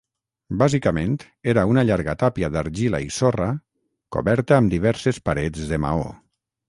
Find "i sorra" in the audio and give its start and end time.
3.09-3.51